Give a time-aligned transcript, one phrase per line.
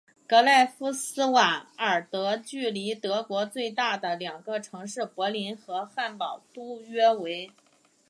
[0.27, 7.51] 格赖夫斯瓦尔德距离德国最大的两个城市柏林和汉堡都约为。